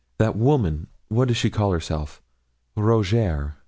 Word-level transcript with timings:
That 0.17 0.35
woman 0.35 0.87
what 1.09 1.27
does 1.27 1.37
she 1.37 1.51
call 1.51 1.71
herself 1.73 2.23
Rougierre? 2.75 3.57